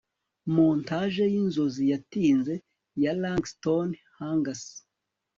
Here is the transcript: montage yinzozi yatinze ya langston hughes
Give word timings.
montage 0.55 1.23
yinzozi 1.33 1.83
yatinze 1.91 2.53
ya 3.03 3.13
langston 3.21 3.89
hughes 4.17 4.61